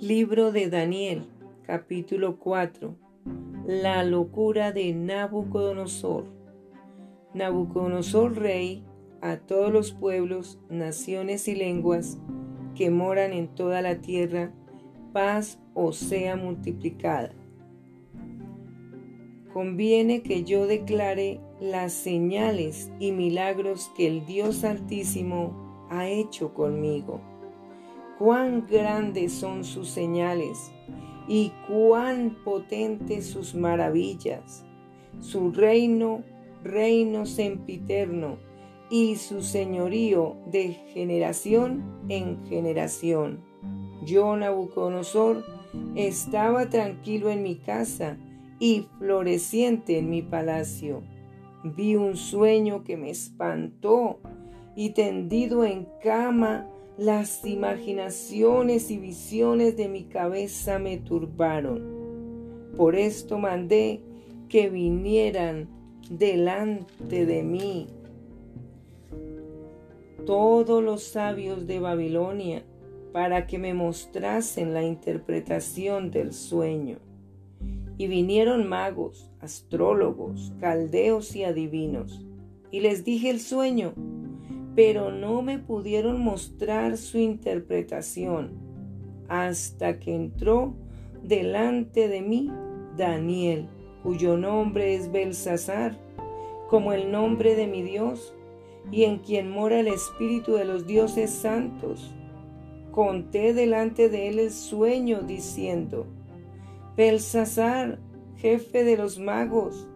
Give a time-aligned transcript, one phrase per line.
[0.00, 1.26] Libro de Daniel,
[1.66, 2.96] capítulo 4.
[3.66, 6.24] La locura de Nabucodonosor.
[7.34, 8.82] Nabucodonosor rey
[9.20, 12.18] a todos los pueblos, naciones y lenguas
[12.74, 14.54] que moran en toda la tierra,
[15.12, 17.34] paz o sea multiplicada.
[19.52, 27.20] Conviene que yo declare las señales y milagros que el Dios Altísimo ha hecho conmigo
[28.20, 30.70] cuán grandes son sus señales
[31.26, 34.66] y cuán potentes sus maravillas.
[35.20, 36.22] Su reino,
[36.62, 38.36] reino sempiterno,
[38.90, 43.40] y su señorío de generación en generación.
[44.04, 45.42] Yo, Nabucodonosor,
[45.94, 48.18] estaba tranquilo en mi casa
[48.58, 51.02] y floreciente en mi palacio.
[51.64, 54.20] Vi un sueño que me espantó
[54.76, 56.66] y tendido en cama
[56.98, 61.82] las imaginaciones y visiones de mi cabeza me turbaron.
[62.76, 64.02] Por esto mandé
[64.48, 65.68] que vinieran
[66.10, 67.86] delante de mí
[70.26, 72.64] todos los sabios de Babilonia
[73.12, 76.98] para que me mostrasen la interpretación del sueño.
[77.98, 82.24] Y vinieron magos, astrólogos, caldeos y adivinos.
[82.70, 83.92] Y les dije el sueño
[84.82, 88.52] pero no me pudieron mostrar su interpretación
[89.28, 90.74] hasta que entró
[91.22, 92.50] delante de mí
[92.96, 93.68] Daniel,
[94.02, 95.98] cuyo nombre es Belsasar,
[96.70, 98.34] como el nombre de mi Dios,
[98.90, 102.14] y en quien mora el Espíritu de los dioses santos.
[102.90, 106.06] Conté delante de él el sueño, diciendo,
[106.96, 107.98] Belsasar,
[108.36, 109.89] jefe de los magos,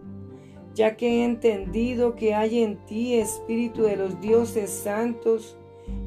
[0.75, 5.57] ya que he entendido que hay en ti espíritu de los dioses santos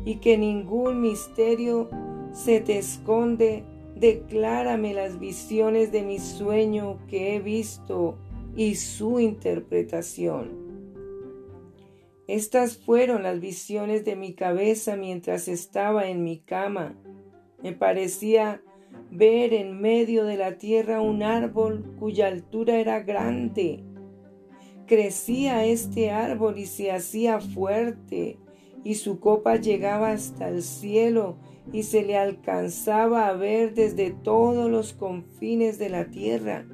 [0.03, 1.89] y que ningún misterio
[2.33, 3.63] se te esconde,
[3.95, 8.17] declárame las visiones de mi sueño que he visto
[8.55, 10.67] y su interpretación.
[12.27, 16.97] Estas fueron las visiones de mi cabeza mientras estaba en mi cama.
[17.63, 18.61] Me parecía
[19.11, 23.85] ver en medio de la tierra un árbol cuya altura era grande
[24.87, 28.39] Crecía este árbol y se hacía fuerte,
[28.85, 31.35] y su copa llegaba hasta el cielo,
[31.73, 36.65] y se le alcanzaba a ver desde todos los confines de la tierra.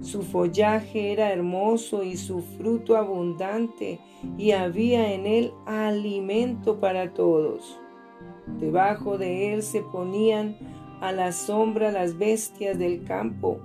[0.00, 4.00] Su follaje era hermoso y su fruto abundante,
[4.36, 7.78] y había en él alimento para todos.
[8.58, 10.56] Debajo de él se ponían
[11.00, 13.60] a la sombra las bestias del campo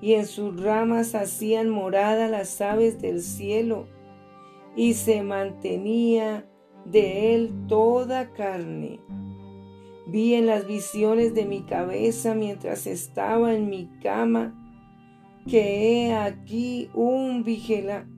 [0.00, 3.86] y en sus ramas hacían morada las aves del cielo,
[4.76, 6.46] y se mantenía
[6.84, 9.00] de él toda carne.
[10.06, 14.62] Vi en las visiones de mi cabeza mientras estaba en mi cama,
[15.48, 17.44] que he aquí un,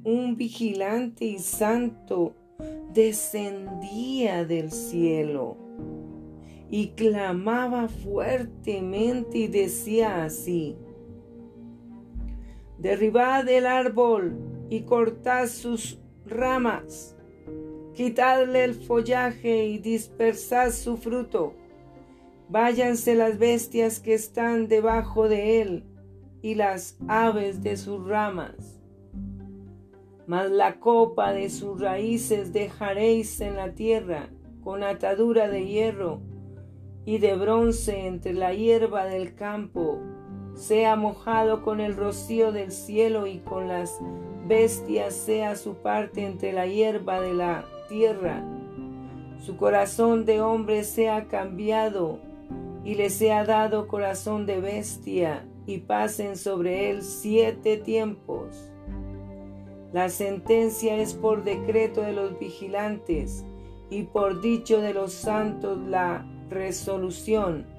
[0.05, 2.35] un vigilante y santo
[2.93, 5.57] descendía del cielo
[6.71, 10.77] y clamaba fuertemente y decía así,
[12.79, 14.39] Derribad el árbol
[14.71, 17.17] y cortad sus ramas.
[17.95, 21.55] Quitadle el follaje y dispersad su fruto.
[22.49, 25.85] Váyanse las bestias que están debajo de él
[26.41, 28.81] y las aves de sus ramas.
[30.29, 34.29] Mas la copa de sus raíces dejaréis en la tierra
[34.63, 36.21] con atadura de hierro
[37.05, 39.99] y de bronce entre la hierba del campo
[40.59, 44.01] sea mojado con el rocío del cielo y con las
[44.47, 48.45] bestias sea su parte entre la hierba de la tierra.
[49.41, 52.19] Su corazón de hombre sea cambiado
[52.85, 58.73] y le sea dado corazón de bestia y pasen sobre él siete tiempos.
[59.93, 63.45] La sentencia es por decreto de los vigilantes
[63.91, 67.78] y por dicho de los santos la resolución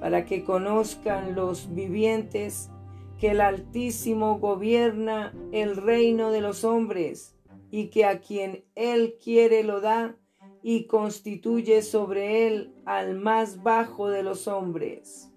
[0.00, 2.70] para que conozcan los vivientes
[3.18, 7.34] que el Altísimo gobierna el reino de los hombres
[7.70, 10.16] y que a quien Él quiere lo da
[10.62, 15.32] y constituye sobre Él al más bajo de los hombres.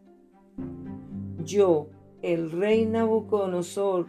[1.43, 1.89] Yo,
[2.21, 4.07] el rey Nabucodonosor,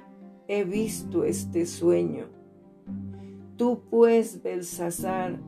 [0.49, 2.29] he visto este sueño.
[3.57, 5.39] Tú pues, Belsasar,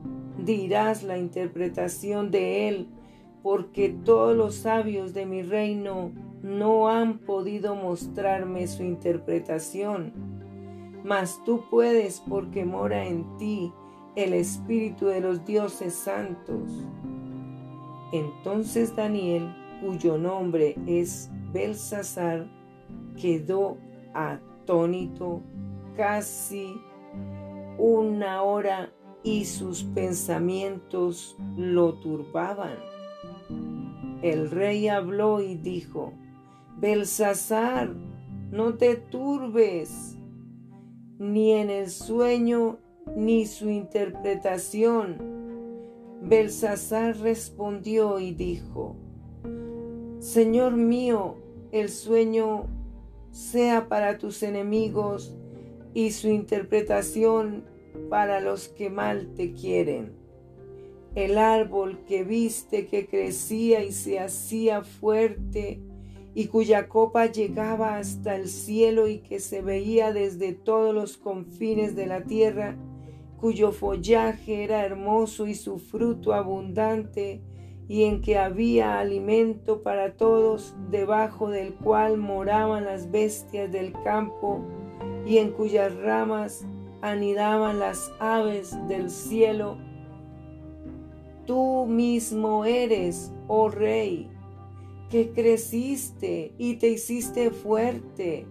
[0.43, 2.87] dirás la interpretación de él
[3.45, 6.11] porque todos los sabios de mi reino
[6.41, 10.11] no han podido mostrarme su interpretación.
[11.03, 13.71] Mas tú puedes porque mora en ti
[14.15, 16.71] el Espíritu de los dioses santos.
[18.11, 22.47] Entonces Daniel cuyo nombre es Belsasar,
[23.21, 23.77] quedó
[24.15, 25.43] atónito
[25.95, 26.81] casi
[27.77, 32.94] una hora y sus pensamientos lo turbaban.
[34.21, 36.13] El rey habló y dijo,
[36.77, 37.93] Belsasar,
[38.51, 40.17] no te turbes,
[41.19, 42.79] ni en el sueño
[43.15, 45.17] ni su interpretación.
[46.21, 48.95] Belsasar respondió y dijo,
[50.19, 51.35] Señor mío,
[51.71, 52.65] el sueño
[53.31, 55.35] sea para tus enemigos
[55.93, 57.65] y su interpretación
[58.09, 60.24] para los que mal te quieren.
[61.15, 65.79] El árbol que viste que crecía y se hacía fuerte
[66.35, 71.95] y cuya copa llegaba hasta el cielo y que se veía desde todos los confines
[71.95, 72.75] de la tierra,
[73.39, 77.41] cuyo follaje era hermoso y su fruto abundante,
[77.87, 84.65] y en que había alimento para todos, debajo del cual moraban las bestias del campo,
[85.25, 86.65] y en cuyas ramas
[87.01, 89.77] anidaban las aves del cielo.
[91.45, 94.29] Tú mismo eres, oh Rey,
[95.09, 98.47] que creciste y te hiciste fuerte,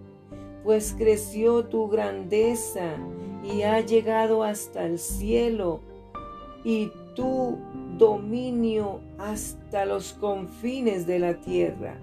[0.63, 2.97] pues creció tu grandeza
[3.43, 5.81] y ha llegado hasta el cielo,
[6.63, 7.57] y tu
[7.97, 11.99] dominio hasta los confines de la tierra.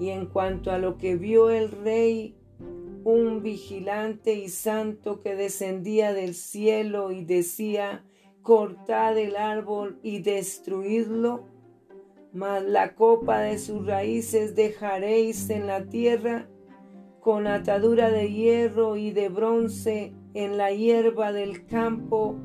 [0.00, 2.34] Y en cuanto a lo que vio el rey,
[3.04, 8.02] un vigilante y santo que descendía del cielo y decía,
[8.44, 11.46] cortad el árbol y destruidlo,
[12.34, 16.46] mas la copa de sus raíces dejaréis en la tierra,
[17.20, 22.36] con atadura de hierro y de bronce en la hierba del campo,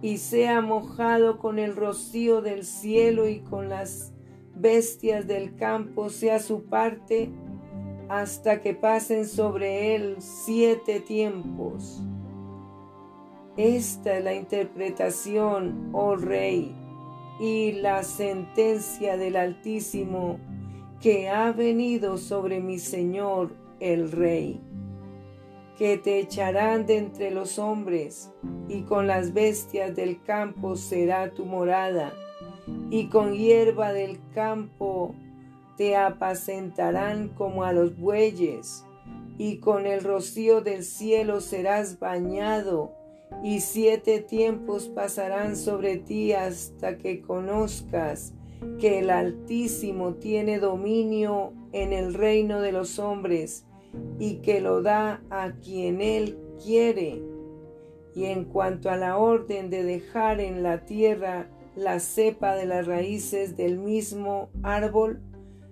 [0.00, 4.12] y sea mojado con el rocío del cielo y con las
[4.54, 7.32] bestias del campo sea su parte,
[8.08, 12.00] hasta que pasen sobre él siete tiempos.
[13.58, 16.74] Esta es la interpretación, oh Rey,
[17.38, 20.38] y la sentencia del Altísimo
[21.02, 24.58] que ha venido sobre mi Señor el Rey,
[25.76, 28.32] que te echarán de entre los hombres,
[28.68, 32.14] y con las bestias del campo será tu morada,
[32.88, 35.14] y con hierba del campo
[35.76, 38.86] te apacentarán como a los bueyes,
[39.36, 43.01] y con el rocío del cielo serás bañado,
[43.42, 48.34] y siete tiempos pasarán sobre ti hasta que conozcas
[48.78, 53.66] que el Altísimo tiene dominio en el reino de los hombres
[54.18, 57.22] y que lo da a quien él quiere.
[58.14, 62.86] Y en cuanto a la orden de dejar en la tierra la cepa de las
[62.86, 65.22] raíces del mismo árbol,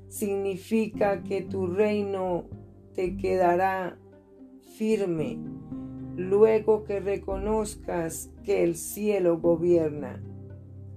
[0.08, 2.46] significa que tu reino
[2.94, 3.98] te quedará
[4.76, 5.38] firme
[6.20, 10.22] luego que reconozcas que el cielo gobierna.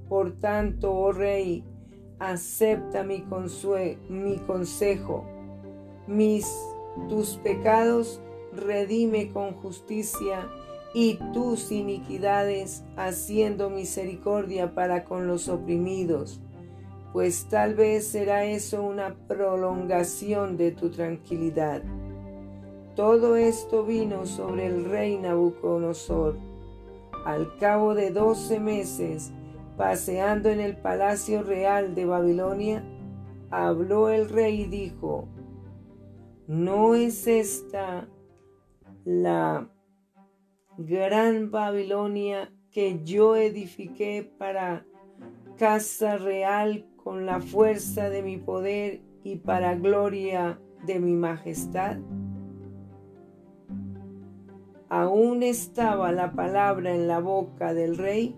[0.10, 1.64] Por tanto, oh Rey,
[2.20, 3.24] acepta mi,
[4.10, 5.26] mi consejo,
[6.08, 6.46] mis
[7.08, 8.22] tus pecados
[8.54, 10.48] redime con justicia
[10.94, 16.40] y tus iniquidades haciendo misericordia para con los oprimidos,
[17.14, 21.82] pues tal vez será eso una prolongación de tu tranquilidad.
[22.96, 26.38] Todo esto vino sobre el rey Nabucodonosor.
[27.26, 29.32] Al cabo de doce meses,
[29.78, 32.84] paseando en el palacio real de Babilonia,
[33.50, 35.28] habló el rey y dijo,
[36.48, 38.08] ¿no es esta
[39.06, 39.70] la
[40.78, 44.86] gran Babilonia que yo edifiqué para
[45.58, 51.98] casa real con la fuerza de mi poder y para gloria de mi majestad?
[54.94, 58.36] Aún estaba la palabra en la boca del rey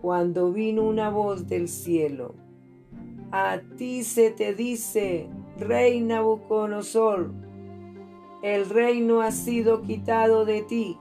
[0.00, 2.36] cuando vino una voz del cielo.
[3.32, 7.32] A ti se te dice, rey Nabucodonosor,
[8.44, 10.96] el reino ha sido quitado de ti,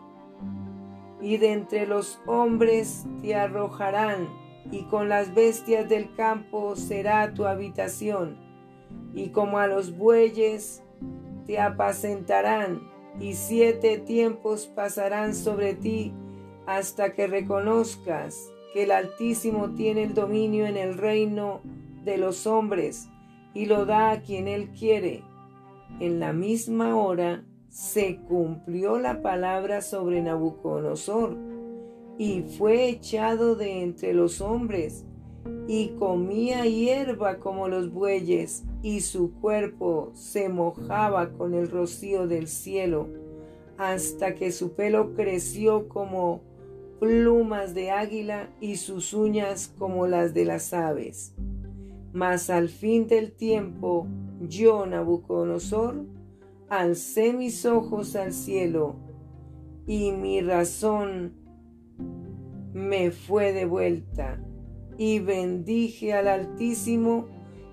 [1.22, 4.28] y de entre los hombres te arrojarán,
[4.72, 8.40] y con las bestias del campo será tu habitación,
[9.14, 10.84] y como a los bueyes
[11.46, 16.14] te apacentarán y siete tiempos pasarán sobre ti
[16.66, 21.62] hasta que reconozcas que el Altísimo tiene el dominio en el reino
[22.04, 23.10] de los hombres
[23.54, 25.24] y lo da a quien él quiere.
[26.00, 31.38] En la misma hora se cumplió la palabra sobre Nabucodonosor
[32.18, 35.06] y fue echado de entre los hombres
[35.68, 42.48] y comía hierba como los bueyes, y su cuerpo se mojaba con el rocío del
[42.48, 43.08] cielo,
[43.80, 46.44] hasta que su pelo creció como
[47.00, 51.34] plumas de águila y sus uñas como las de las aves.
[52.14, 54.06] Mas al fin del tiempo,
[54.40, 56.06] yo, Nabucodonosor,
[56.70, 58.98] alcé mis ojos al cielo,
[59.88, 61.34] y mi razón
[62.72, 64.40] me fue de vuelta
[65.00, 67.35] y bendije al Altísimo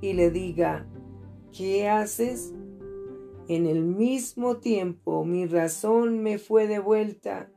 [0.00, 0.86] y le diga,
[1.56, 2.52] ¿qué haces?
[3.48, 7.50] En el mismo tiempo mi razón me fue devuelta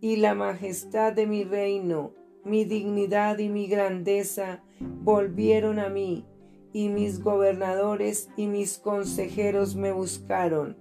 [0.00, 2.12] y la majestad de mi reino,
[2.44, 6.26] mi dignidad y mi grandeza volvieron a mí,
[6.72, 10.76] y mis gobernadores y mis consejeros me buscaron,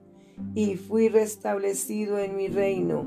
[0.55, 3.05] y fui restablecido en mi reino,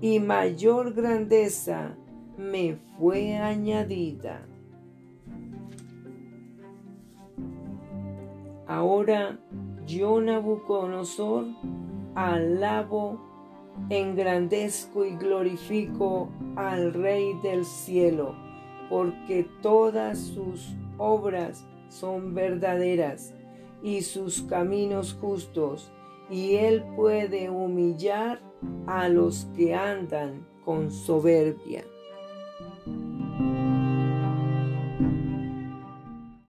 [0.00, 1.96] y mayor grandeza
[2.38, 4.49] me fue añadida.
[8.70, 9.36] Ahora
[9.84, 11.44] yo, Nabucodonosor,
[12.14, 13.18] alabo,
[13.88, 18.36] engrandezco y glorifico al Rey del cielo,
[18.88, 23.34] porque todas sus obras son verdaderas
[23.82, 25.90] y sus caminos justos,
[26.30, 28.40] y él puede humillar
[28.86, 31.82] a los que andan con soberbia.